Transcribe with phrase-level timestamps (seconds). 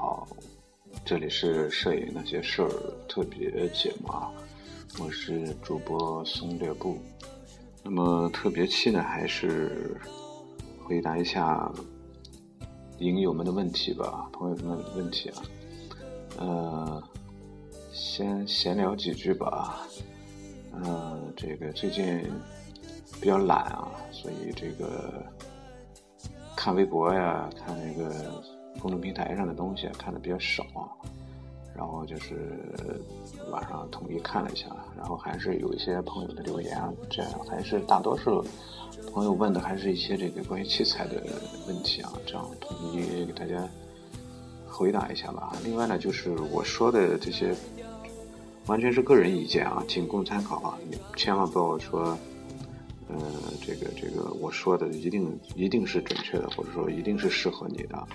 [0.00, 0.26] 好，
[1.04, 2.70] 这里是摄影那些事儿
[3.06, 4.32] 特别节目啊，
[4.98, 6.96] 我是主播松略布。
[7.82, 9.94] 那么特别期呢，还是
[10.82, 11.70] 回答一下
[13.00, 15.42] 影友们的问题吧，朋友们的问题啊。
[16.38, 17.02] 呃，
[17.92, 19.86] 先闲聊几句吧。
[20.72, 22.22] 呃，这个最近
[23.20, 25.22] 比较懒啊，所以这个
[26.56, 28.42] 看微博呀，看那个。
[28.78, 30.64] 公众平台上的东西看的比较少，
[31.76, 32.60] 然后就是
[33.50, 38.44] 晚上统一看了一下，然后还是有一些朋友的留言啊，这样还是大多数
[39.12, 41.22] 朋友问的还是一些这个关于器材的
[41.66, 43.68] 问题啊，这样统一给大家
[44.66, 45.52] 回答一下吧。
[45.64, 47.54] 另外呢，就是我说的这些
[48.66, 52.16] 完全是个人意见啊，仅供参考啊，你千万不要说，
[53.08, 53.18] 呃，
[53.60, 58.06] 这个这个我说的一定一定是准确的，或者说一定是适合你的。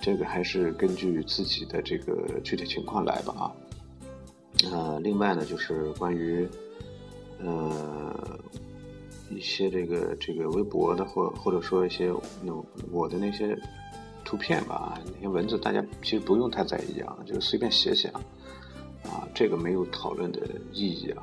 [0.00, 3.52] 这个还是根据自己的这个具体情况来吧啊。
[4.72, 6.48] 呃，另外呢，就是关于
[7.38, 8.38] 呃
[9.30, 12.52] 一些这个这个微博的或或者说一些那
[12.90, 13.56] 我的那些
[14.24, 18.20] 图片吧，那些文字，大家其实不用太在意啊，就是随便写写啊，
[19.04, 20.40] 啊，这个没有讨论的
[20.72, 21.22] 意义啊。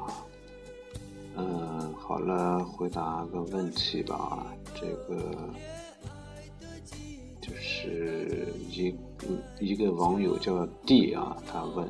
[1.36, 5.32] 嗯，好了，回答个问题吧，这个。
[7.48, 8.94] 就是一
[9.60, 11.88] 一个网友叫 D 啊，他问，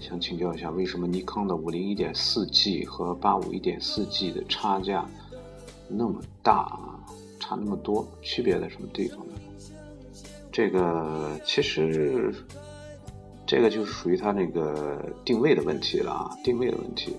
[0.00, 5.04] 想请教一下，为什么尼康的五零一点四 G 和八五一点四 G 的差价
[5.88, 7.02] 那么大啊？
[7.40, 9.34] 差那么多，区别在什么地方呢？
[10.52, 12.32] 这个其实
[13.44, 17.16] 这个就是属于它那个定位的问题了啊，定位的问题。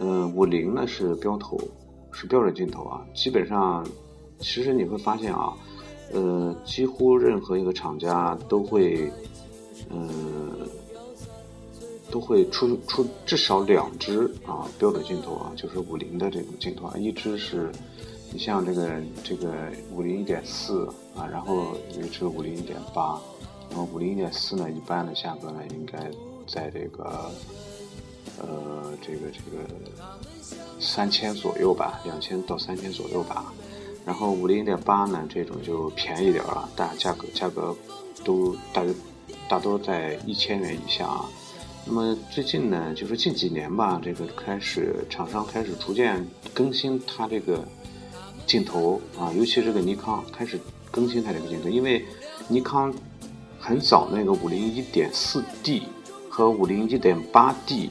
[0.00, 1.56] 嗯，五零呢是标头，
[2.12, 3.86] 是标准镜头啊，基本上
[4.40, 5.54] 其实你会发现啊。
[6.12, 9.10] 呃，几乎任何一个厂家都会，
[9.90, 10.08] 呃，
[12.10, 17.72] 都会出出至少两支啊标准镜头啊，就是五零的这种镜头啊，一支是，
[18.32, 23.20] 你像这个这个五零一点四啊，然后一支五零一点八，
[23.70, 25.98] 然后五零一点四呢，一般的价格呢应该
[26.46, 27.30] 在这个，
[28.40, 29.66] 呃，这个这个
[30.78, 33.52] 三千左右吧，两千到三千左右吧。
[34.04, 37.74] 然后五零点八呢，这种就便宜点啊，但价格价格
[38.24, 38.94] 都大约
[39.48, 41.24] 大多在一千元以下啊。
[41.86, 47.66] 那么最近呢，就是近几年吧，这个开始厂商开始逐渐更新它这个
[48.46, 50.60] 镜头啊，尤其这个尼康开始
[50.90, 52.04] 更新它这个镜头，因为
[52.46, 52.92] 尼康
[53.58, 55.82] 很早那个五零一点四 D
[56.28, 57.90] 和五零一点八 D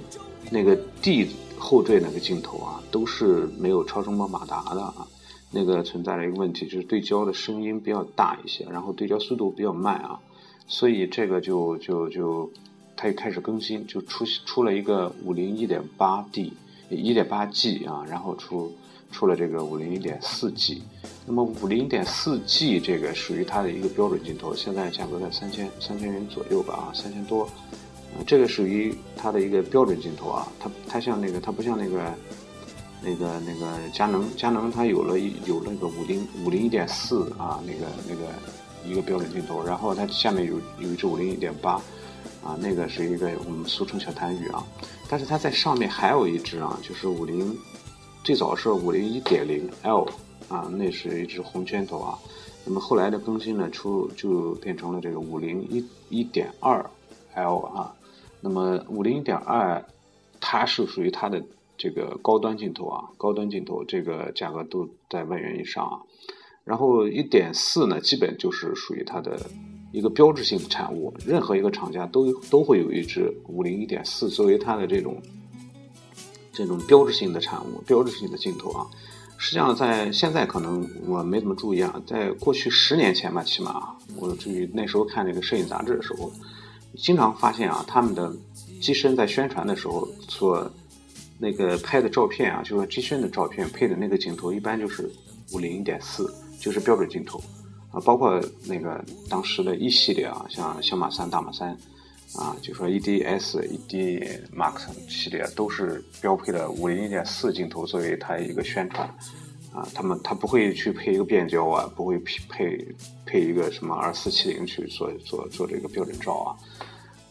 [0.51, 5.07] 那个 D 后缀那个镜头啊，都是没有超声波马达的啊。
[5.55, 10.19] 那个存在了一个问题，就是对焦的声音比较大一些，然后对焦速度比较慢啊，
[10.67, 12.49] 所以这个就就就，
[12.95, 16.51] 它也开始更新，就出出了一个五零一点八 D，
[16.89, 18.73] 一点八 G 啊，然后出
[19.11, 20.81] 出了这个五零一点四 G，
[21.27, 27.47] 那么五零一点四 G 这个属于它的一个标准镜头，现在价格在三千三千元左右吧啊，三千多，
[28.25, 32.11] 这个属于它的一个标准镜头啊，它它像那个它不像那个。
[33.05, 38.31] 那个那个佳能，佳能它有了一有那个五零五零一点四啊，那个那个
[38.87, 41.73] 一个标准镜头，然后它下面有有一支五零一点八，
[42.41, 44.65] 啊，那个是一个我们俗称小痰盂啊，
[45.09, 47.53] 但是它在上面还有一支啊，就是五零，
[48.23, 50.07] 最早是五零一点零 L
[50.47, 52.17] 啊，那是一支红圈头啊，
[52.63, 56.89] 那么后来的更新呢，出就变成了这个五零一一点二
[57.33, 57.93] L 啊，
[58.39, 59.83] 那么五零一点二，
[60.39, 61.43] 它是属于它的。
[61.83, 65.99] 这个高端镜头啊，高端镜头这个价格都在万元以上啊。
[66.63, 69.37] 然后一点四呢，基本就是属于它的
[69.91, 75.21] 一个标志性的产物，任何一个厂家都都会有一支五零一点四作为它的这种
[76.53, 78.87] 这种标志性的产物，标志性的镜头啊。
[79.37, 86.31] 实际上在现在可能我没怎么注意啊，在过去十年前吧，起码我注意那时候看那个摄影杂志的时候，
[86.95, 88.33] 经常发现啊，他们的
[88.79, 90.71] 机身在宣传的时候所
[91.43, 95.11] 那个拍的照片啊，就是机身的照片配的那个镜头，一般就是
[95.51, 97.37] 五零一点四，就是标准镜头
[97.91, 97.99] 啊。
[98.05, 101.77] 包括那个当时的一系列啊，像小马三、大马三
[102.33, 109.05] 啊，就说 EDS、ED Max 系列都是标配的五零一点四镜头作为它一个宣传
[109.73, 109.85] 啊。
[109.93, 112.95] 他们他不会去配一个变焦啊，不会配配
[113.25, 116.55] 配一个什么二四七零去做做做这个标准照啊。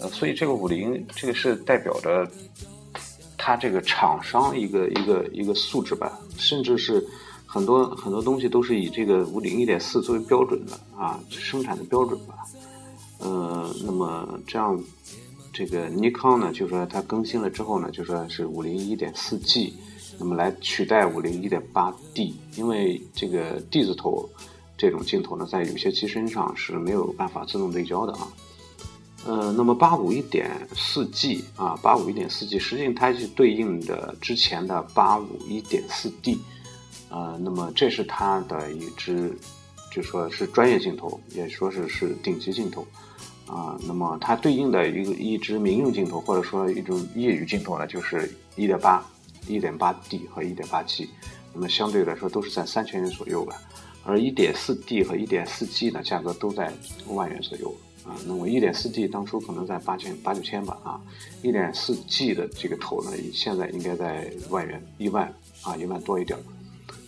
[0.00, 2.30] 呃，所以这个五零这个是代表着。
[3.44, 7.04] 它这个厂商一个一个一个素质吧，甚至是
[7.44, 12.36] 很多很多东西都是以这个五零一点四作为标准的啊，生产的标准吧。
[13.18, 14.80] 呃，那么这样，
[15.52, 19.74] 这个尼康呢，就说它更新了之后呢，就说是五零一点四 G，
[20.20, 24.28] 那么来取代五零一点八 D，因为这个 D 字头
[24.78, 28.28] 这种镜头呢，在有些机身上是没有办法自动对焦的啊。
[29.24, 36.40] 呃，那么八五一点四 G 啊，八五一点四 G，实际上它是对应的之前的八五一点四 D，
[37.08, 39.32] 呃，那么这是它的一支，
[39.92, 42.86] 就说是专业镜头，也说是是顶级镜头。
[43.46, 49.04] 啊，那么它对应的一个一支民用镜头，或者说一种业余镜头呢，就是一点八、
[49.46, 51.10] 一点八 D 和一点八 G，
[51.52, 53.60] 那么相对来说都是在三千元左右吧。
[54.04, 56.72] 而一点四 D 和一点四 G 呢，价格都在
[57.08, 58.16] 万元左右啊。
[58.26, 61.00] 那么一点四 D 当初可能在八千八九千吧啊，
[61.42, 65.32] 一点四 G 的这个头呢，现在应该在万元一万
[65.62, 66.38] 啊一万多一点。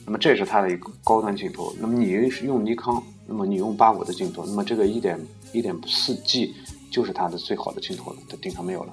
[0.07, 1.75] 那么这是它的一个高端镜头。
[1.81, 2.11] 那么你
[2.43, 5.19] 用尼康，那么你用八五的镜头，那么这个一点。
[5.53, 6.53] 一点四 G
[6.91, 8.93] 就是它的最好的镜头了，它顶上没有了，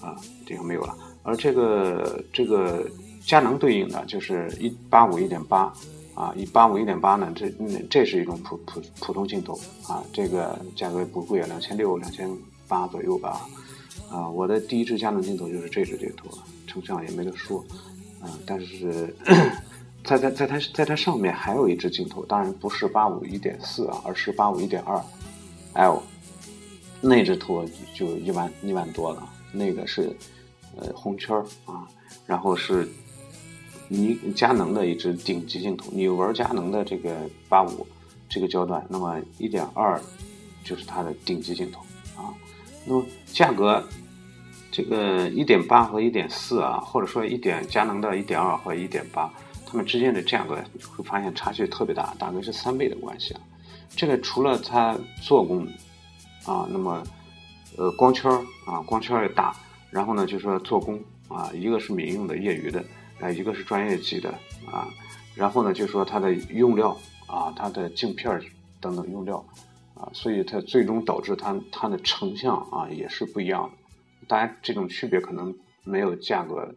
[0.00, 0.92] 啊，顶上没有了。
[1.22, 2.84] 而这个这个
[3.24, 5.72] 佳能对应的就是一八五一点八，
[6.14, 7.50] 啊，一八五一点八呢，这
[7.90, 9.58] 这是一种普普普通镜头，
[9.88, 12.30] 啊，这个价格也不贵，啊，两千六两千
[12.68, 13.46] 八左右吧，
[14.10, 16.28] 啊，我的第一支佳能镜头就是这支镜头，
[16.66, 17.64] 成像也没得说，
[18.20, 19.14] 啊，但是
[20.04, 25.02] 在在在它在它上面还有一支镜头，当然不是八五一点四啊，而是八五一点二。
[25.72, 26.00] L，
[27.00, 30.14] 那只图就一万一万多了，那个是
[30.76, 31.88] 呃红圈啊，
[32.24, 32.88] 然后是
[33.88, 37.14] 你佳能的一支顶级镜头，你玩佳能的这个
[37.48, 37.86] 八五
[38.28, 40.00] 这个焦段，那么一点二
[40.64, 41.80] 就是它的顶级镜头
[42.16, 42.32] 啊。
[42.86, 43.82] 那么价格
[44.70, 49.32] 这个一点八和一点四啊，或者说一点佳能的一点二和一点八，
[49.66, 50.56] 它们之间的价格
[50.96, 53.40] 会发现差距特别大，大概是三倍的关系啊。
[53.94, 55.66] 这个除了它做工
[56.44, 57.02] 啊，那么
[57.76, 58.30] 呃光圈
[58.66, 59.54] 啊光圈也大，
[59.90, 62.84] 然后呢就说做工啊，一个是民用的业余的，
[63.24, 64.28] 啊一个是专业级的
[64.70, 64.86] 啊，
[65.34, 66.94] 然后呢就说它的用料
[67.26, 68.38] 啊，它的镜片
[68.82, 69.42] 等等用料
[69.94, 74.26] 啊，所以它最终导致它它的成像啊也是不一样的。
[74.28, 76.74] 当然这种区别可能没有价格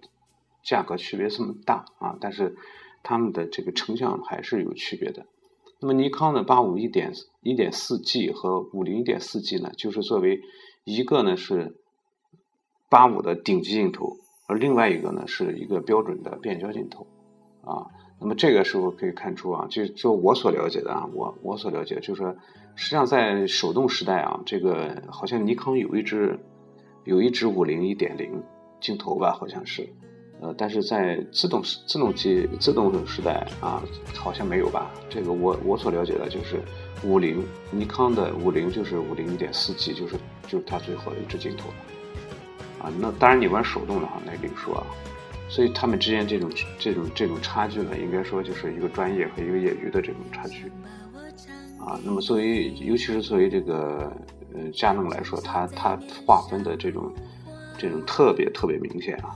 [0.64, 2.56] 价格区别这么大啊，但是
[3.04, 5.26] 它们的这个成像还是有区别的。
[5.80, 10.42] 那么尼康的八五一点一点四 G 和五零一点四 G 呢，就是作为
[10.86, 11.76] 一个呢是
[12.90, 14.18] 八五的顶级镜头，
[14.48, 17.06] 而另外一个呢是一个标准的变焦镜头
[17.62, 17.86] 啊。
[18.20, 22.36] 那么这个时候可以看出啊，就就我所了解的啊，我我所了解就是说，
[22.76, 26.40] 实际上在手动时代啊，这个好像尼康有一支
[27.04, 28.42] 有一支五零一点零
[28.82, 29.88] 镜头吧，好像是。
[30.40, 33.84] 呃，但是在自动自动机自动时代啊，
[34.16, 34.92] 好像没有吧？
[35.10, 36.60] 这个我我所了解的就是
[37.04, 40.16] 五零尼康的五零就是五零一点四 G，就是
[40.48, 41.70] 就是它最好的一支镜头
[42.80, 42.92] 啊。
[43.00, 44.88] 那当然你玩手动的话，那另说啊。
[45.50, 50.66] 所以他们之间这种这种这种差距呢，应该说就是一个专业和一个业余的这种差距
[51.80, 51.98] 啊。
[52.04, 54.12] 那么作为尤其是作为这个
[54.54, 57.14] 呃佳能来说，它它划分的这种
[57.78, 59.36] 这种特别特别明显啊。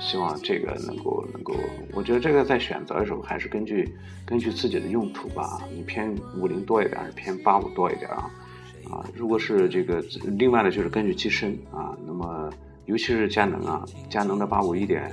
[0.00, 1.54] 希望这个能够能够，
[1.94, 5.62] 我觉得这个在选择的时候还是根据根据自己的用途吧。
[5.74, 8.30] 你偏五零多一点，还是偏八五多一点啊？
[8.90, 10.02] 啊，如果是这个，
[10.36, 11.96] 另外呢就是根据机身啊。
[12.06, 12.50] 那么
[12.86, 15.10] 尤其是佳能啊，佳能的八五一点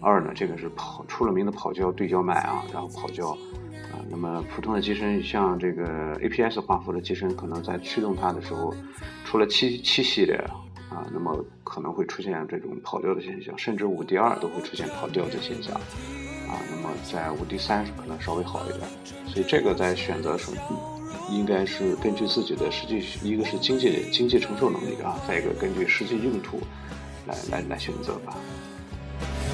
[0.00, 3.98] 二呢，这个是跑出了名的跑焦对焦慢啊，然后跑焦啊。
[4.10, 8.74] 那么普通的机身，像这个 APS 画幅的机身，可能在驱动它的时候，
[9.24, 10.34] 除了七七系列。
[10.90, 15.74] 啊，那么可能会出现这种跑调的现象，甚至五 D 二都会出现跑调的现象。
[15.74, 18.80] 啊，那么在五 D 三可能稍微好一点。
[19.26, 20.52] 所以这个在选择时，
[21.30, 26.60] 应该是根据自己的实际，一个是经济经济承受能力啊，再一个根据实际用途
[27.26, 28.36] 来来来选择吧。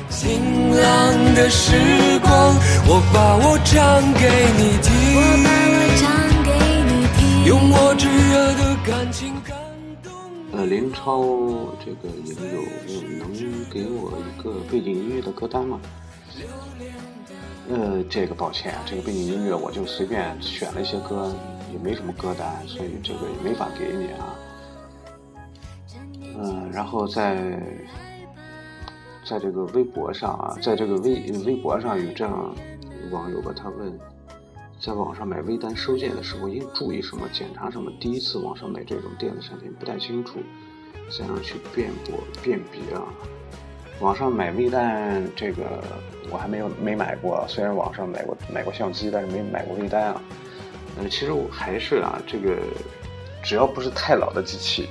[0.09, 1.73] 晴朗的时
[2.21, 2.55] 光，
[2.87, 6.03] 我把我唱给你听，我把我唱
[6.43, 6.51] 给
[6.89, 9.33] 你听，用我炙热的感情。
[10.53, 11.23] 呃，林超
[11.79, 12.61] 这个也有
[13.21, 13.31] 能
[13.71, 15.81] 给我一个背景音乐的歌单吗？
[17.69, 21.33] 呃，这个抱歉，这个背景音乐我就随便选了一些歌，
[21.73, 24.35] 也没什么歌单，所以这个也没法给你啊。
[26.39, 27.61] 嗯，然后在
[29.25, 32.55] 在这个微博上啊，在这个微微博上有这样
[33.11, 33.99] 网友吧，他问。
[34.83, 37.29] 在网上买微单收件的时候应注意什么？
[37.31, 37.93] 检查什么？
[38.01, 40.39] 第一次网上买这种电子产品不太清楚，
[41.15, 43.05] 怎样去辨别辨别啊？
[44.01, 45.85] 网上买微单这个
[46.33, 50.23] 我还没有没买过，虽然网上买过买过相机，但是没买过微单啊。
[50.99, 52.59] 嗯，其实我还是啊，这个
[53.43, 54.89] 只要不是太老的机器，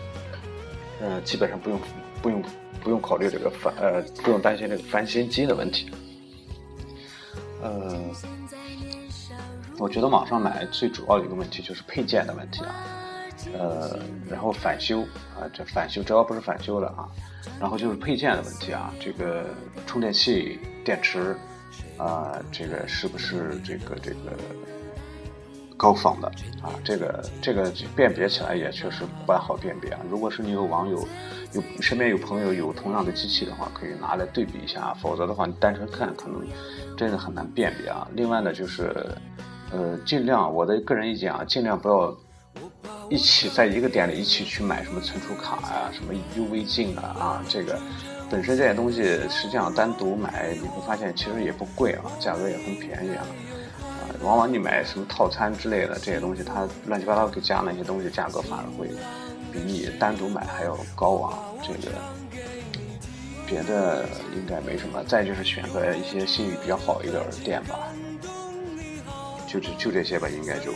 [1.01, 1.79] 呃，基本上不用
[2.21, 2.43] 不用
[2.81, 5.91] 不用考虑这个翻呃不用担心这个翻新机的问题。
[7.61, 7.99] 呃，
[9.77, 12.75] 我觉得网上买最主要的一个问题就是配件的问题啊，
[13.53, 15.01] 呃，然后返修
[15.37, 17.07] 啊，这返修只要不是返修的啊，
[17.59, 19.45] 然后就是配件的问题啊，这个
[19.85, 21.35] 充电器、电池
[21.97, 24.17] 啊，这个是不是这个这个
[25.79, 26.27] 高仿的
[26.61, 26.75] 啊？
[26.83, 29.99] 这个这个辨别起来也确实不太好辨别啊。
[30.11, 31.07] 如果是你有网友
[31.53, 36.45] 有身边有朋友有同样的机器的话，可以拿来对比一下啊，否则的话你单纯看可能。
[36.97, 38.05] 真的很难辨别啊！
[38.13, 38.93] 另外呢，就是，
[39.71, 42.13] 呃，尽量我的个人意见啊，尽量不要
[43.09, 47.79] 一起在一个店里一起去买什么存储卡啊、什么 UV 镜啊啊，这个
[48.29, 53.25] 本身这些东西实际上单独买你会发现其实也不贵啊，价格也很便宜，啊，
[54.21, 58.87] 往往你买什么套餐之类的这些东西，它乱七八糟给加那些东西，价格反而会
[59.51, 61.95] 比你单独买还要高啊，这个。
[63.45, 67.79] 别的应该没什么，再就是选择一些信誉比较好一点的店吧，
[69.47, 70.71] 就这就这些吧，应该就。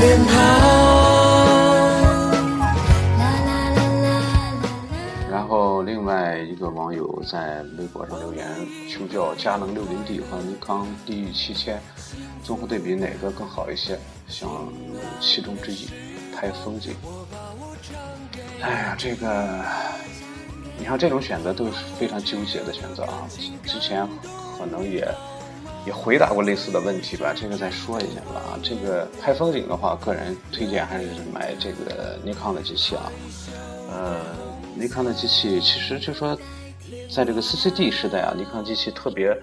[0.00, 0.26] 另
[6.08, 8.48] 另外一个网友在微博上留言
[8.88, 11.78] 求教：佳能六零 D 和尼康 D 七千
[12.42, 13.98] 综合对比哪个更好一些？
[14.26, 14.48] 想
[15.20, 15.86] 其中之一
[16.34, 16.94] 拍风景。
[18.62, 19.62] 哎呀，这个
[20.78, 23.28] 你看这种选择都是非常纠结的选择啊！
[23.66, 24.08] 之前
[24.58, 25.06] 可能也
[25.84, 28.58] 也回答过类似的问题吧，这个再说一下吧。
[28.62, 33.12] 这个拍风景的话，个人推荐还是买这个尼康的机器啊，
[33.90, 34.47] 呃。
[34.78, 36.38] 尼康的机器其实就说，
[37.10, 39.36] 在这个 CCD 时代啊，尼康机器特别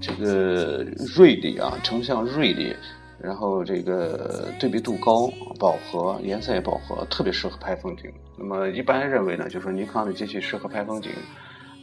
[0.00, 0.82] 这个
[1.14, 2.74] 锐利啊，成像锐利，
[3.20, 8.10] 然后这个对比度高，饱和，颜色也饱和，特别适合拍风景。
[8.38, 11.12] 那么一般认为呢，就说尼康的机器适合拍风景，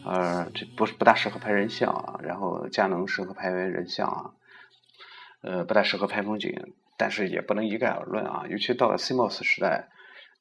[0.04, 2.20] 呃，这不是不大适合拍人像啊。
[2.24, 4.32] 然后佳能适合拍人像啊，
[5.42, 8.46] 呃，不大适合拍风景，但是也不能一概而论啊。
[8.50, 9.90] 尤其到了 CMOS 时代。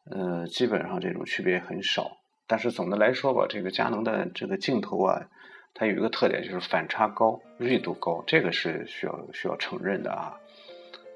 [0.08, 5.28] 呃，基本上这种区别很少，但是总的来说吧，这个佳能的这个镜头啊，
[5.74, 10.38] 它有一个特点就是反差高、锐度高，这个是需要需要承认的啊。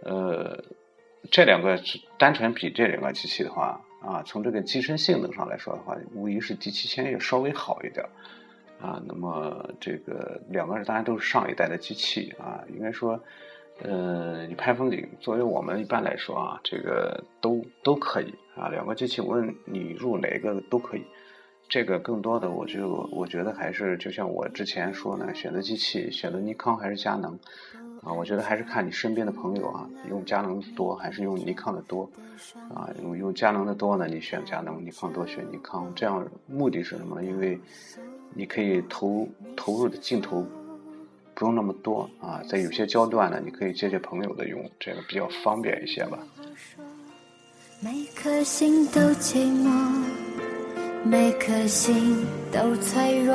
[0.03, 0.65] 呃，
[1.31, 1.81] 这两个
[2.19, 8.05] 单纯比这两个机器的话啊，从这个机身性能上来说的话，无疑是 D 七千要稍微好一点
[8.81, 9.01] 啊。
[9.07, 13.23] 那么这个两个当然都是上一代的机器啊，应该说。
[13.83, 18.69] 呃，你拍风景，作为我们一般来说啊，这个都都可以啊。
[18.69, 21.05] 两个机器，无论你入哪个都可以。
[21.69, 27.33] 这个更多的，我就我觉得还是就像我之前说呢，选择机器，选择尼康还是佳能
[28.03, 28.13] 啊？
[28.13, 32.11] 我觉得还是看你身边的朋友啊，用佳能多还是用尼康的多
[32.75, 32.91] 啊？
[33.03, 35.93] 用用佳能的多呢，你选佳能；尼康多选尼康。
[35.95, 37.25] 这样目的是什么呢？
[37.25, 37.59] 因为
[38.35, 40.45] 你可以投投入的镜头。
[41.33, 46.19] 不用那么多啊，在有些焦段呢，你可以借借朋友的用，这个比较方便一些吧。
[47.83, 50.05] 每颗心都寂寞，
[51.03, 53.35] 每颗心都脆弱，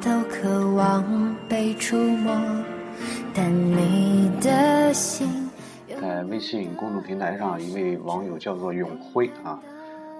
[0.00, 2.32] 都渴望被触摸。
[3.34, 5.50] 但你的心。
[6.00, 9.58] 在微信公众平台上，一位网友叫做永辉啊，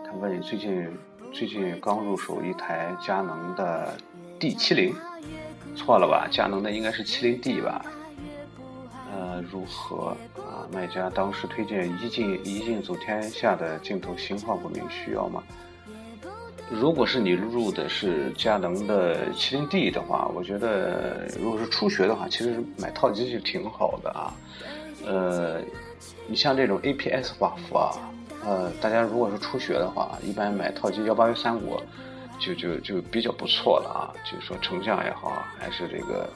[0.05, 0.89] 他问最近
[1.33, 3.97] 最近刚入手一台佳能的
[4.41, 4.93] D 七零。
[5.77, 6.27] 错了吧？
[6.29, 7.87] 佳能的应该是七零 D 吧？
[9.15, 10.17] 呃，如何
[10.73, 15.43] 卖家当时推荐一镜一镜走天下的镜头型号不明，需要吗？
[16.71, 24.35] 如果是你入的是佳能的麒麟 D 的话，我觉得如果是初学的话，其实买套机就挺好的啊。
[25.05, 25.61] 呃，
[26.27, 27.93] 你像这种 APS 画幅啊，
[28.45, 31.81] 呃，大家如果是初学的话，一般买套机幺八幺三五。
[32.41, 36.29] 就就就比较不错了啊，就是说成像也好，还是这个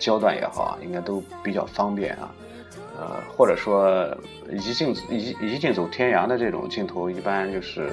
[0.00, 2.34] 焦段也好，应该都比较方便啊。
[2.96, 4.06] 呃，或者说
[4.50, 7.90] 一镜一一镜走天涯的这种镜头，一般就是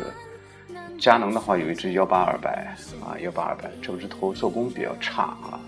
[0.99, 5.59] 佳能的话有一支幺八二百啊，幺八二百，这支头做工比较差啊，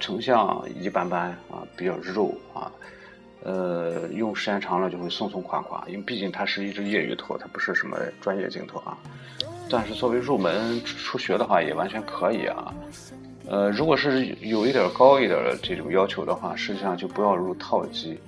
[0.00, 2.70] 成像一般般啊，比较肉啊。
[3.44, 8.96] 呃，用时间长了就会松松垮垮，因为毕竟它是一支业余头，它不是什么专业镜头啊。
[9.70, 12.74] 但是作为入门初学的话，也完全可以啊。
[13.46, 18.18] 呃，如果是有一点高一点的这种要求的话，实际上就不要入套机，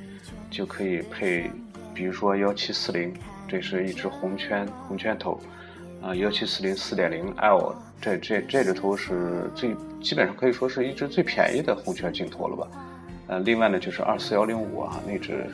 [0.51, 1.51] 就可以配，
[1.95, 3.13] 比如说幺七四零，
[3.49, 5.41] 这是一只红圈红圈头，
[6.03, 12.69] 啊，幺七四零四点零 L 这这这只头是最基本上可以说是一只最便宜的红圈镜头了吧。
[13.29, 15.47] 呃，另外呢就是二四幺零五啊，那只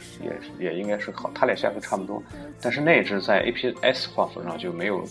[0.59, 2.23] 也也应该是好，它俩价格差不多，
[2.61, 5.03] 但是那只在 APS 画幅上就没有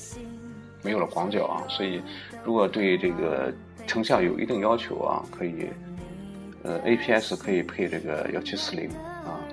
[0.84, 2.00] 没有了广角啊，所以
[2.44, 3.52] 如果对这个
[3.88, 5.70] 成像有一定要求啊，可以
[6.62, 8.88] 呃 APS 可以配这个幺七四零，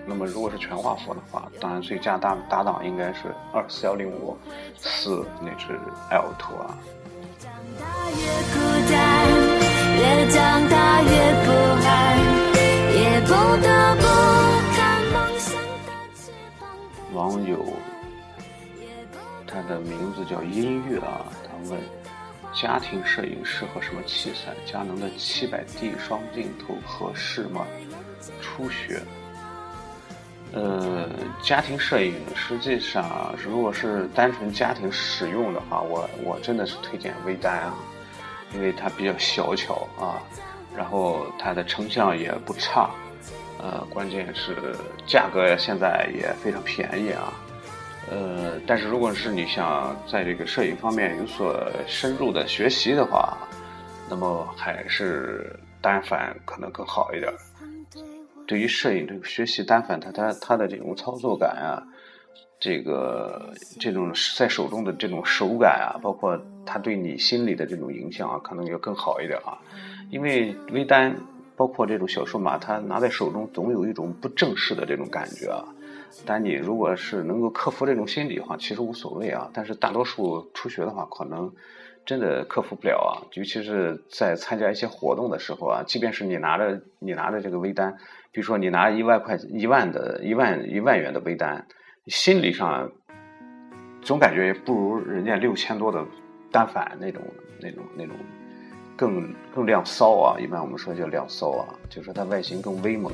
[0.08, 4.34] 那么如果是全画幅的话，当然最佳搭搭档应该是二四幺零五
[4.78, 5.78] 四那只
[6.10, 6.78] L 图啊。
[9.98, 11.10] 越长大越
[11.44, 11.52] 不
[11.86, 12.38] 安。
[17.12, 17.58] 网友，
[19.46, 21.78] 他的名字叫音乐啊，他问：
[22.54, 24.54] 家庭摄影适合什么器材？
[24.64, 27.66] 佳能的七百 D 双镜头合适吗？
[28.40, 29.02] 初学。
[30.52, 31.08] 呃，
[31.42, 37.74] 家庭摄影实际上，如果是单纯家庭使用的话，我我真的是推荐微单啊，
[38.54, 40.22] 因为它比较小巧啊，
[40.74, 42.90] 然后它的成像也不差。
[43.60, 44.74] 呃，关键是
[45.04, 47.32] 价格现在也非常便宜啊，
[48.08, 53.36] 呃，但是如果是你想在这个摄影方面有所深入的学习的话，
[54.08, 57.30] 那么还是单反可能更好一点。
[58.48, 61.86] 对于摄影这个学习单反，它它它的这种操作感啊，
[62.58, 66.36] 这个这种在手中的这种手感啊，包括
[66.66, 69.58] 它对你心理的这种影响啊，可能要更好一点啊，
[70.10, 71.14] 因为微单。
[71.58, 75.64] 包括这种小数码，它拿在手中总有一种不正式的这种感觉啊。
[76.24, 79.50] 但你如果是能够克服这种心理的话，其实无所谓啊。
[79.52, 81.52] 但是大多数初学的话，可能
[82.06, 83.26] 真的克服不了啊。
[83.32, 87.96] 尤其是在参加一些活动的时候啊，即便是你拿着你拿着这个微单，
[88.38, 91.66] 比如说你拿一万块一万的一万一万元的微单，
[92.06, 92.88] 心理上
[94.00, 96.06] 总感觉不如人家六千多的
[96.52, 97.20] 单反那种
[97.60, 98.14] 那种那种。
[98.96, 100.40] 更更亮骚啊！
[100.40, 103.12] 一般我们说叫亮骚啊，就是说它外形更威猛，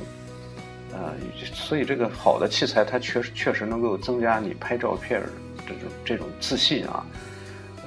[0.91, 1.13] 呃，
[1.53, 5.21] 所以这个好的器材它确实确实能够增加你拍照片
[5.67, 7.05] 这种这种自信啊，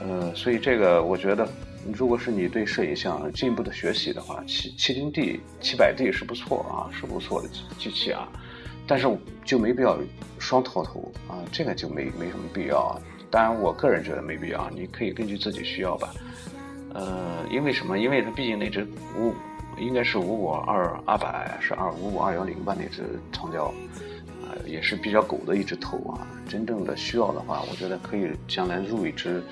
[0.01, 1.49] 呃，所以这个我觉得，
[1.93, 7.49] 如果是你对摄影想进一步的学习的话，七七零 D 七百 D 是不错啊，是不错的
[7.79, 8.29] 机器啊，
[8.87, 9.07] 但是
[9.45, 9.99] 就没必要
[10.39, 13.01] 双套头啊，这个就没没什么必要。
[13.31, 16.13] 当然，我个人觉得没必要，你可以根据自己需要吧。
[16.95, 17.99] 呃，因为什么？
[17.99, 19.35] 因为它毕竟那只五，
[19.79, 22.75] 应该是五五二二百，是二五五二幺零吧？
[22.79, 23.73] 那只长焦，
[24.43, 26.27] 呃，也是比较狗的一只头啊。
[26.49, 29.43] 真正的需要的话，我觉得可以将来入一只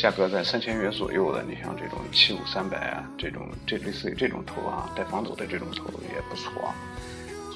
[0.00, 1.42] 价格在三千元左右的。
[1.42, 6.74] 你像这种七五三百啊，这种这类似于这种头啊，带防抖的这种头也不错啊。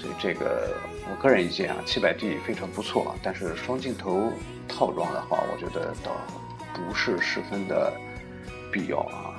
[0.01, 0.77] 所以这个
[1.11, 4.33] 我个人意见啊，七百 D 非常不错，但是双镜头
[4.69, 6.13] 套装的话，我觉得倒
[6.75, 7.93] 不是十分的。
[8.73, 9.35] 必要啊！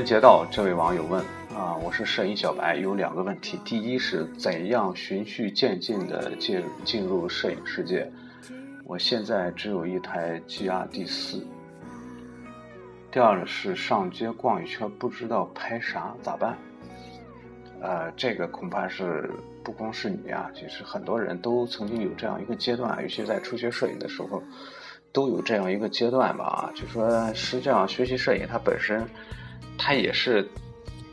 [0.00, 1.22] 人劫道，这位网友问
[1.54, 8.10] 啊，我是摄影小白，有两个问题：第一是怎样循序渐进的进进入摄影世界？
[8.86, 11.46] 我现在只有一台 G R D 四。
[13.10, 16.56] 第二是上街逛一圈，不知道拍啥咋办？
[17.82, 19.30] 呃，这个恐怕是
[19.62, 24.42] 不光是你啊，其实很多人都曾经有这样一个阶段，尤其在初学摄影的时候，
[25.12, 26.72] 都有这样一个阶段吧。
[26.74, 29.06] 就说实际上学习摄影，它本身
[29.80, 30.46] 它也是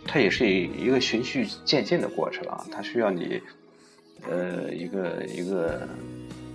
[0.05, 3.41] 它也是一个循序渐进的过程啊，它需要你
[4.29, 5.87] 呃一个一个。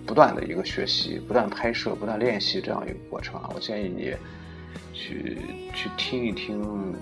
[0.04, 3.48] 不断的一个学习，不断拍摄，不断练习这样一个过程啊！
[3.54, 4.12] 我建议你
[4.92, 5.38] 去
[5.72, 6.92] 去听一听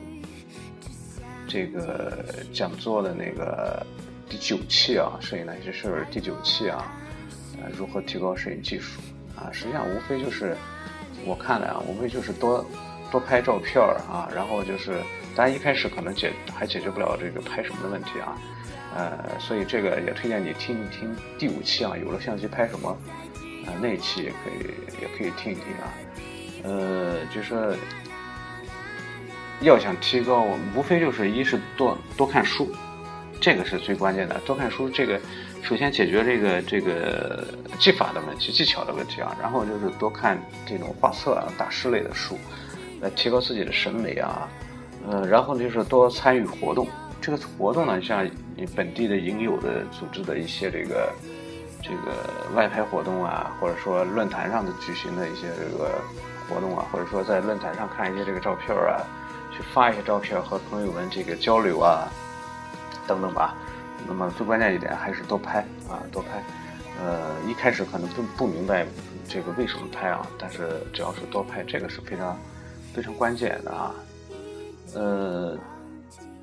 [1.49, 3.85] 这个讲座的那个
[4.29, 6.95] 第九期啊，摄影那些事儿第九期啊，
[7.57, 9.01] 呃，如何提高摄影技术
[9.35, 9.49] 啊？
[9.51, 10.55] 实际上无非就是
[11.25, 12.63] 我看来啊，无非就是多
[13.11, 15.01] 多拍照片啊，然后就是
[15.35, 18.37] 大家一开始可能解还解决不了这个拍什么的问题啊。
[18.97, 22.89] 呃，所以这个也推荐你听一听第五期啊，有了相机拍什么？
[23.67, 25.95] 啊，那一期也可以，也可以听一听啊。
[26.65, 27.73] 呃，就说
[29.61, 30.45] 要想提高，
[30.75, 32.75] 无非就是一是多多看书，
[33.41, 34.41] 这个是最关键的。
[34.41, 35.21] 多看书，这个
[35.63, 37.47] 首先解决这个这个
[37.79, 39.37] 技法的问题、技巧的问题啊。
[39.41, 42.37] 然后就是多看这种画册啊、大师类的书，
[43.01, 44.49] 来提高自己的审美啊。
[45.09, 46.87] 呃，然后呢就是多参与活动。
[47.21, 48.25] 这个活动呢，像
[48.57, 51.13] 你本地的影友的组织的一些这个
[51.83, 55.99] 这个外拍活动啊，或者说论坛上的举行的一些这个
[56.49, 59.05] 活动啊，或者说在论坛上看一些这个照片啊，
[59.55, 62.09] 去发一些照片和朋友们这个交流啊，
[63.07, 63.55] 等等吧。
[64.07, 65.59] 那么最关键一点还是多拍
[65.89, 66.43] 啊，多拍。
[67.03, 68.87] 呃，一开始可能不不明白
[69.29, 72.35] 这个为什么拍啊，但是只要是多拍，这个是非常
[72.95, 73.95] 非常关键的啊。
[74.95, 75.57] 呃，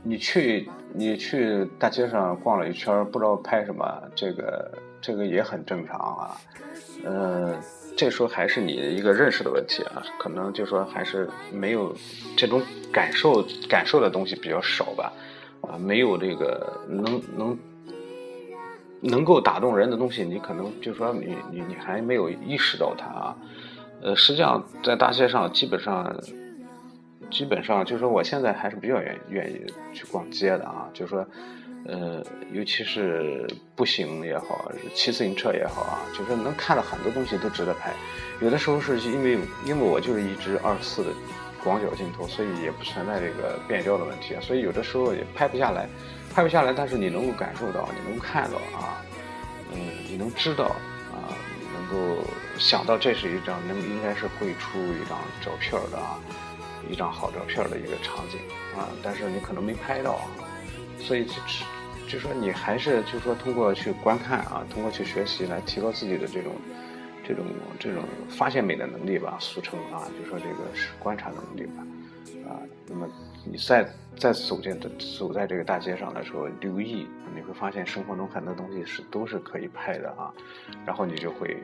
[0.04, 6.38] 你去你去大街上逛了一圈，不知道拍什么，这个这个也很正常啊。
[7.04, 7.56] 呃，
[7.96, 11.94] 这时候还是你一个认识的问题啊，可能就说还是没有
[12.36, 15.12] 这种感受感受的东西比较少吧，
[15.62, 17.60] 啊，没有这个能能
[19.02, 23.36] 能够打动人的东西，你可能就说你你你还没有意识到它啊。
[24.02, 26.16] 呃，实际上在大街上基本上。
[27.30, 29.60] 基本上就是说，我现在还是比较愿愿意
[29.94, 30.88] 去逛街的啊。
[30.94, 31.28] 就是说，
[31.86, 37.92] 呃，尤其是步行也好，骑自行车也好啊，就是能看到很多东西都值得拍。
[38.40, 41.10] 有的时候是因为因为我就是一支二四的
[41.62, 45.86] 广角镜头，所以也不存在这个变焦的问题，所以有的时候也拍不下来，
[46.34, 46.72] 拍不下来。
[46.72, 49.04] 但是你能够感受到，你能看到啊，
[49.74, 50.74] 嗯，你能知道，
[51.88, 52.24] 能够
[52.58, 56.20] 想到这是一张能应该是会出一张照片的啊。
[56.90, 58.40] 一张好照片的一个场景
[58.78, 60.24] 啊，但是你可能没拍到啊，
[61.00, 61.66] 所以就是
[62.08, 66.54] 就说你还是就说通过去观看啊，通过去学习来提高自己的这种
[67.28, 67.46] 这种
[67.78, 71.84] 这种发现美的能力吧，俗称啊，就说这个是观察能力吧，
[72.50, 72.56] 啊，
[72.88, 73.06] 那么
[73.52, 74.80] 你再再次走进
[75.18, 80.34] 走在这个大街上的时候，留意你会发现生活中很多东西是都是可以拍的啊，
[80.86, 81.58] 然后你就会。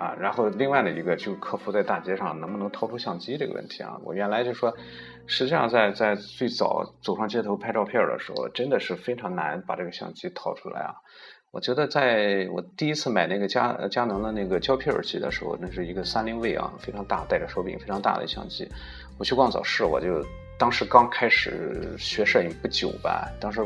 [0.00, 4.00] 啊，然后另外的一个就克服在大街上能不能掏出相机这个问题啊。
[4.02, 4.74] 我原来就说，
[5.26, 10.94] 实际上在在最早走上街头拍照片的时候，真的是非常难把这个相机掏出来啊。
[11.50, 18.66] 我觉得在我第一次买那个佳佳能的那个胶片耳机的时候，那是一个三菱 V 啊，非常大，带着手柄，非常大的相机。
[19.18, 20.24] 我去逛早市，我就
[20.60, 23.60] 当时刚开始学摄影不久吧，当时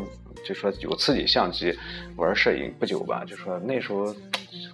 [0.47, 1.77] 就说有自己相机
[2.17, 4.15] 玩摄影不久吧，就说那时候。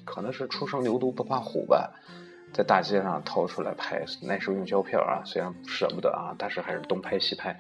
[0.04, 1.88] 可能是初生牛犊不怕虎吧，
[2.52, 7.56] 在大街上掏出来拍，那时候用胶片啊，虽然舍不得啊，但是还是东拍西拍。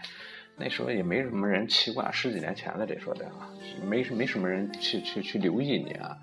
[0.56, 3.48] 那时候也没什么人奇怪，十几年前了，这说的啊，
[3.82, 6.18] 没没什么人去去去留意你啊。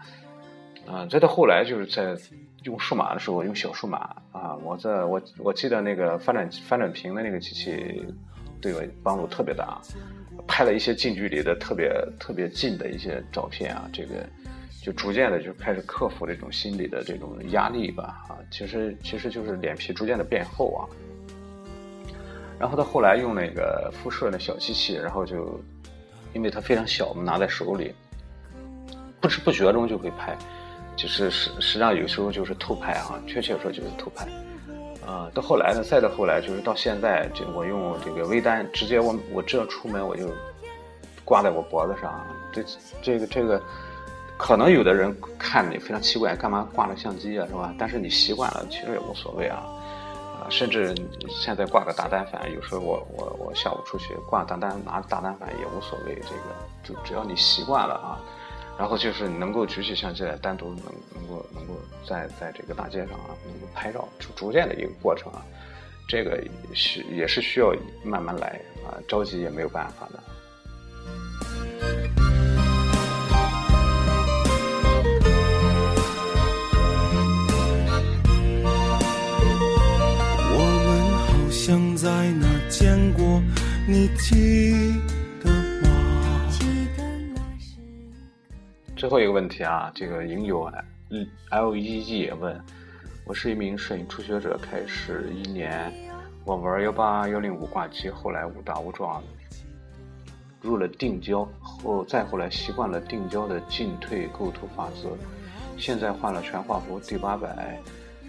[0.90, 2.16] 啊，再到后来就是在
[2.64, 8.06] 用数码的时候，用小数码啊，我在我我记得那个翻转翻转屏的那个机器
[8.62, 9.80] 对我帮助特别大，
[10.48, 14.26] 拍了一些近距离的特别特别近的一些照片啊，这个。
[14.80, 20.88] 就逐渐的就开始克服这种心理的这种压力吧，啊，其实其实就是脸皮逐渐的变厚啊。
[22.58, 25.60] 然后到后来用那个辐射的小机器，然后就
[26.34, 27.94] 因为它非常小，我们拿在手里，
[29.20, 30.38] 不知不觉中就会拍，
[30.98, 34.28] 就是实实际上有时候就是偷拍啊，确切说就是偷拍。
[35.06, 40.30] 啊，到后来呢，再到后来就是到现在，就我用这个微单，直接我我这出门我就
[41.24, 42.62] 挂在我脖子上，这
[43.02, 43.62] 这个这个。
[44.40, 47.74] 可能有的人看你非常奇怪，干嘛挂了相机啊，是吧？
[47.76, 49.66] 但是你习惯了，其实也无所谓啊。
[50.40, 50.94] 啊，甚至
[51.28, 58.22] 现在挂个大单反，有时候我我我下午出去挂大单拿大单反也无所谓，这个就只要你习惯了啊。
[58.78, 60.84] 然后就是能够举起相机来，单独能
[61.16, 61.74] 能够能够
[62.08, 65.44] 在在这个大街上啊，能够拍照，逐逐渐的一个过程啊。
[66.08, 66.42] 这个
[66.74, 70.24] 是也是需要慢慢来啊，着急也没有办法的。
[80.54, 83.42] 我们好像在哪见过？
[83.90, 84.97] 你记
[88.98, 90.72] 最后一个问题啊，这个影友
[91.12, 92.60] 嗯 L E E 问：
[93.26, 95.94] 我是一名摄影初学者，开始一年，
[96.44, 99.22] 我玩幺八幺零五挂机，后来误打误撞
[100.62, 105.16] 入了定焦，后再后来习惯了定焦的进退构图法则，
[105.78, 107.80] 现在换了全画幅 D 八百，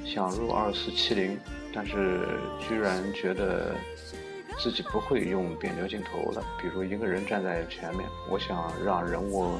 [0.04, 1.38] 想入二四七零。
[1.72, 3.74] 但是居然觉得
[4.58, 9.58] 自己不会用变焦镜头了，比如一个人站在前面，我想让人物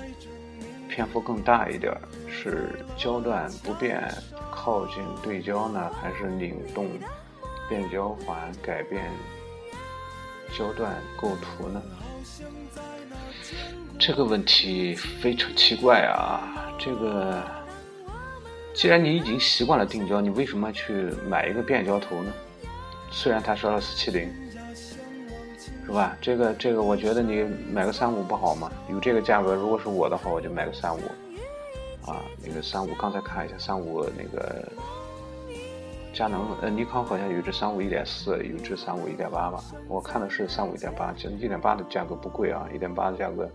[0.98, 1.96] 篇幅更大一点，
[2.28, 4.02] 是焦段不变
[4.50, 6.88] 靠近对焦呢，还是拧动
[7.68, 9.08] 变焦环改变
[10.58, 11.80] 焦段构图呢？
[13.96, 17.40] 这个问题非常奇怪啊，这个。
[18.74, 20.92] 既然你已经习惯了定焦，你为什么去
[21.28, 22.32] 买一个变焦头呢？
[23.12, 24.28] 虽然它是二四七零，
[25.88, 26.14] 是吧？
[26.20, 28.70] 这个这个，我觉得你买个三五不好吗？
[28.90, 31.00] 有这个价格，如果是我的话，我就买个三五。
[32.06, 34.70] 啊，那个三五，刚才看一下三五那个
[36.12, 39.64] 佳能呃尼康好像有一支三五一点四，有一支三五一点八吧。
[39.88, 43.50] 我看的是三五一点八，其实一点八的价格不贵啊，一点八的价格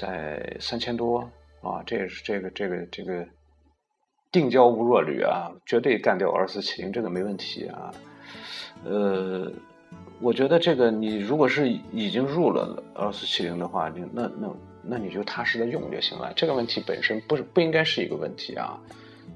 [0.00, 1.18] 在三千多
[1.60, 3.26] 啊，这也是这个这个这个
[4.30, 7.92] 定焦无弱铝啊，绝对干掉二四七零，这个没问题啊。
[8.84, 9.52] 呃，
[10.22, 14.48] 我觉得这个你如果是已经入了二四七零的话，你那那
[14.80, 18.78] 那你就踏实的用就行了，这个问题本身不是不应该是一个问题啊。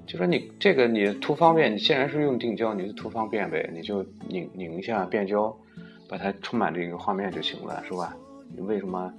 [0.07, 5.55] 就说你这个你图方便，你既然是用定焦，你就图方便呗，你就拧拧一下变焦，
[6.09, 8.17] 把它充满这个画面就行了，是吧？
[8.55, 9.13] 你为什么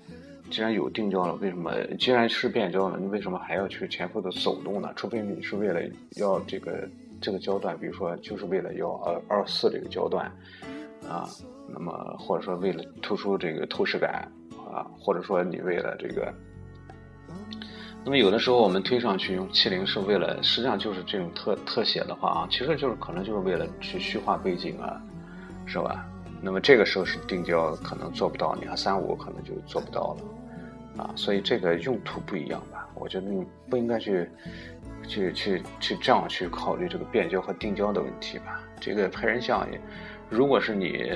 [0.50, 4.90] 既然有定焦了，为什么既然是变焦了，你为什么还要去前后的走动呢？
[4.96, 5.82] 除非你是为了
[6.16, 6.88] 要这个
[7.20, 10.32] 这个焦段，比如说就是为了要二二四这个焦段
[11.10, 11.28] 啊，
[11.68, 14.32] 那么或者说为了突出这个透视感
[14.72, 16.34] 啊，或者说你为了这个。
[18.04, 25.02] 那么有的时候我们推上去用七零是为了，实际上就是这种特特写的话啊，其实就是可能就是为了去虚化背景啊，
[25.66, 26.06] 是吧？
[26.42, 32.88] 那么这个时候是定焦可能做不到，你看三五可能就做不到了，啊，所以这个用途不一样吧？
[32.96, 34.30] 我觉得你不应该去
[35.08, 38.62] 去去去这样去考虑这个变焦和定焦的问题吧？
[38.80, 39.82] 这个拍人像也，
[40.30, 41.10] 如果是你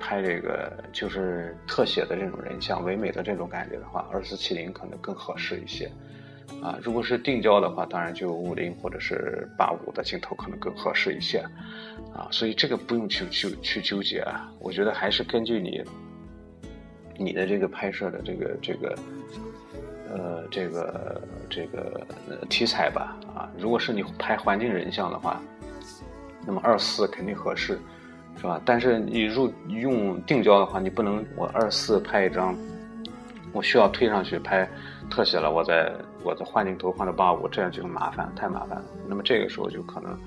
[0.00, 5.90] 拍这个就是特写的这种人像，唯美的这种感觉的话，二四七零可能更合适一些。
[6.62, 11.38] 啊，如果是定焦的话，当然就五零或者是八五的镜头可能更合适一些，
[12.14, 14.50] 啊，所以这个不用去去去纠结啊。
[14.60, 15.82] 我觉得还是根据你
[17.18, 18.98] 你的这个拍摄的这个这个
[20.10, 22.06] 呃这个这个
[22.48, 25.40] 题材吧，啊，如果是你拍环境人像的话，
[26.46, 27.78] 那么二四肯定合适，
[28.36, 28.60] 是吧？
[28.64, 32.56] 但是你入用定焦的话，你不能我二四拍一张，
[33.52, 34.68] 我需要推上去拍
[35.10, 35.92] 特写了，我再。
[36.26, 38.84] 我再换镜头换到八五，这样就麻烦，太麻烦了。
[39.06, 40.18] 那么这个时候就可能，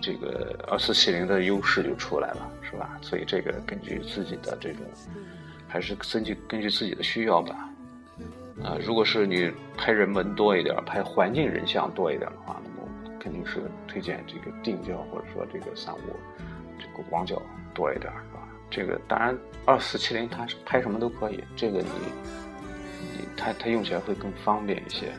[0.00, 2.96] 这个二四七零的优势就出来了，是吧？
[3.02, 4.82] 所以这个根据自己的这种，
[5.66, 7.68] 还是根据根据自己的需要吧。
[8.62, 15.98] 啊，如果是你拍人文多一点，拍环境人像多一点的话，那么肯定是推荐这个定焦或者说这个三五
[17.02, 17.40] 广角
[17.72, 18.40] 多一点，是吧？
[18.70, 21.88] 这个当然二四七零它拍什么都可以，这个你。
[23.36, 25.12] 它它用起来会更方便一些。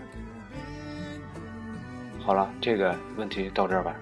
[2.19, 3.95] 好了，这个问题到这儿吧。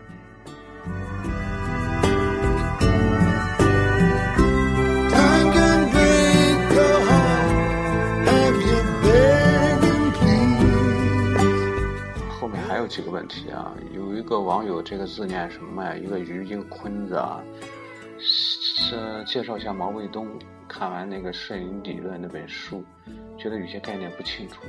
[12.84, 15.96] 有几个问题啊，有一个网友这个字念什么呀？
[15.96, 17.42] 一个鱼一个坤字啊，
[18.20, 20.28] 是介绍一下毛卫东。
[20.68, 22.84] 看完那个摄影理论那本书，
[23.38, 24.64] 觉得有些概念不清楚。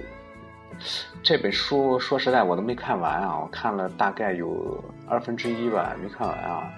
[1.24, 6.70] 这本书说实在我都没看完啊，我看了大概有二分之一吧，没看完啊，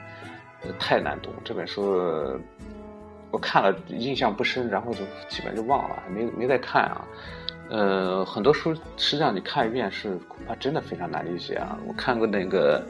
[0.79, 1.31] 太难懂。
[1.45, 2.41] 这本书
[3.31, 7.05] 我看了印象不深，然后就基本就忘了，没没再看啊。
[7.69, 11.79] 呃，很多书实际上你看一遍是恐怕真的非常难理解啊。
[11.87, 12.83] 我看过那个。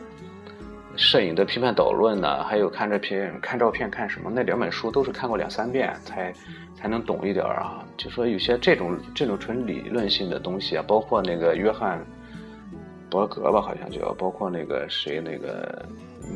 [0.99, 6.33] 摄影的批判导论呢，还有看这片看照片看什么那两本书都是看过两三遍才
[6.75, 7.85] 才能懂一点啊。
[7.99, 12.03] 就说有些这种这种纯理论性的东西啊，包括那个约翰
[13.11, 15.85] 伯格吧，好像就包括那个谁那个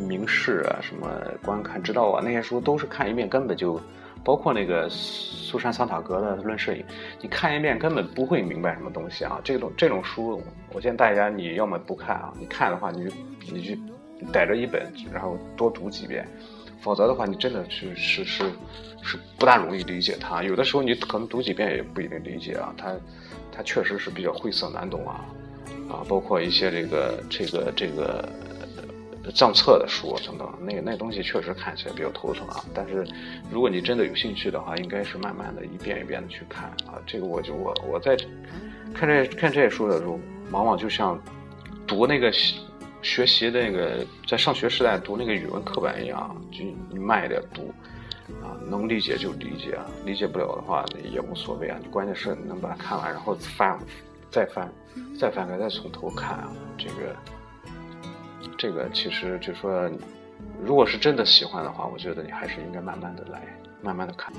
[0.07, 1.09] 明示啊，什么
[1.43, 3.81] 观看之道啊，那些书都是看一遍根本就，
[4.25, 6.85] 包括那个苏珊桑塔格的论摄影，
[7.21, 9.41] 你看一遍根本不会明白什么东西啊。
[9.45, 13.17] 这种这种书，我建议大家你要么不看啊，你看的话你就
[13.53, 13.81] 你就。
[14.35, 16.29] 逮着一本，然后多读几遍，
[16.83, 18.45] 否则的话，你真的是是是
[19.03, 20.43] 是不大容易理解它。
[20.43, 22.95] 有的时候你可能读几遍也不一定理解啊，它
[23.51, 25.25] 它确实是比较晦涩难懂啊
[25.89, 28.29] 啊，包括一些这个这个这个
[29.35, 32.65] 账册的书等等，那那东西确实看起来比较头疼啊。
[32.75, 33.07] 但是
[33.51, 37.01] 如果你真的有兴趣的话，应该是慢慢的一遍一遍的去看啊。
[37.07, 38.17] 这个我就我我在
[38.95, 40.19] 看这看这些书的时候，
[40.51, 41.21] 往往就像
[41.87, 42.33] 读那个。
[43.03, 46.63] 学习那个在上学时代读那个语文课本一样，就
[47.01, 47.73] 慢一点读，
[48.45, 51.79] 啊，能理解就理解啊，理解不了的话也无所谓啊。
[51.83, 53.79] 你关键是能把它看完，然后翻，
[54.31, 54.71] 再翻，
[55.19, 56.53] 再翻开，再从头看啊。
[56.77, 57.17] 这个，
[58.61, 59.91] 这个其实就说，
[60.63, 63.41] 如果是真的喜欢的话，我觉得你还是应该慢慢的来，
[63.81, 64.31] 慢慢的看。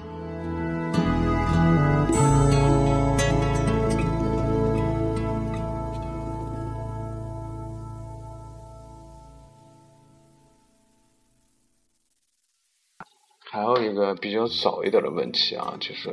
[13.50, 16.12] 还有一个比较早一点的问题啊，就是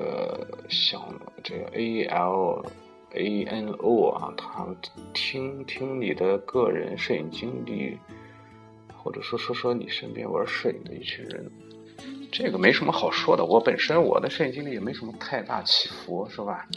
[0.70, 0.98] 想
[1.44, 2.64] 这个 A L
[3.14, 4.66] A N O 啊，他
[5.12, 7.98] 听听你的个人摄影经历，
[8.96, 11.50] 或者说说说你身边玩摄影的一群人。
[12.30, 16.68] 这个没什么好说的，我本身我的摄影经历也没什么太大起伏，是吧？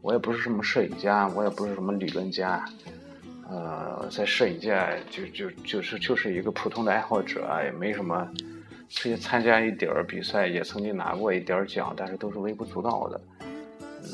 [0.00, 2.64] 我也不是什么摄影家，我也不是什么理论家，
[3.48, 4.78] 呃，在摄影界
[5.10, 8.30] 就就就是就是一个普通的爱好者，也没什么。
[8.88, 13.20] 这些参加一点儿比赛，也曾经拿过一点儿奖，但是都是微不足道的。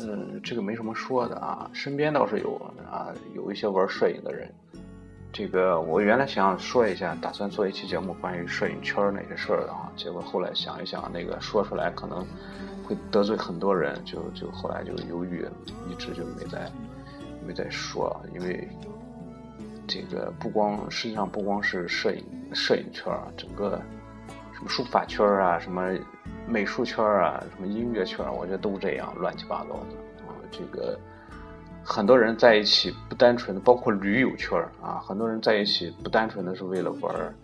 [0.06, 1.70] 嗯，这个没什么说的啊。
[1.72, 2.54] 身边倒是有
[2.90, 4.52] 啊，有一些玩摄影的人。
[5.32, 12.26] 这个我原来想说一下，打算做一期节目关于摄影圈那些事儿的啊，结果后来想一想，那个说出来可能
[12.84, 15.46] 会得罪很多人，就就后来就犹豫，
[15.88, 16.68] 一直就没再
[17.46, 18.68] 没再说，因为
[19.86, 23.80] 这个不光实际上不光是摄影摄影圈，整个
[24.52, 25.92] 什么书法圈啊，什么
[26.50, 30.98] 美术圈啊，什么音乐圈，我觉得都这样乱七八糟的啊，这个。
[31.82, 37.34] 很多人在一起不单纯的，包括驴友圈啊，很多人在一起不单纯的是为了玩儿，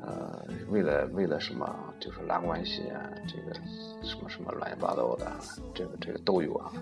[0.00, 3.54] 呃，为了为了什么，就是拉关系啊，这个
[4.02, 5.26] 什么什么乱七八糟的，
[5.74, 6.72] 这个这个都有啊。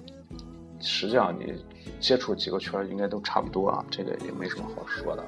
[0.79, 1.65] 实际上你
[1.99, 5.25] 接触几个圈应该都差不多啊，这个也没什么好说的。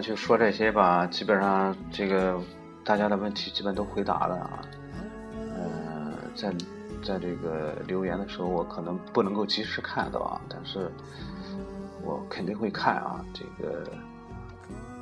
[0.00, 2.40] 就说这些吧，基本上这个。
[2.84, 4.62] 大家的问题基本都回答了啊，
[5.54, 6.50] 呃，在
[7.04, 10.90] 在这个留言的时候，我可能不能够及时看到啊，但是
[12.02, 13.84] 我肯定会看啊，这个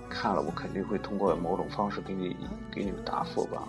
[0.08, 2.36] 看了我肯定会通过某种方式给你
[2.72, 3.62] 给你们答复吧。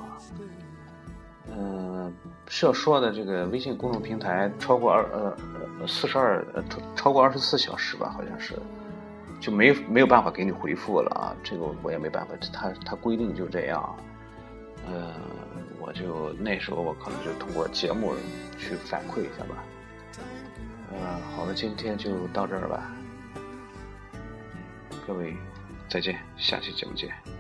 [1.56, 2.12] 嗯，
[2.48, 6.64] 是要说的这个微信公众平台超过二呃四十二呃
[6.96, 8.58] 超过二十四小时吧，好像是。
[9.40, 13.96] 就没没有办法给你回复了啊，这个我也没办法，他他规定就这样，
[14.86, 15.16] 呃，
[15.80, 18.14] 我就那时候我可能就通过节目
[18.58, 19.64] 去反馈一下吧，
[20.92, 22.92] 呃，好了，今天就到这儿吧，
[25.06, 25.36] 各位
[25.88, 27.37] 再见，下期节目见。